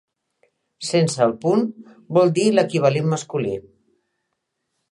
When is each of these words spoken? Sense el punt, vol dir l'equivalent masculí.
Sense 0.91 1.19
el 1.25 1.33
punt, 1.43 1.67
vol 2.19 2.33
dir 2.39 2.47
l'equivalent 2.55 3.13
masculí. 3.13 3.55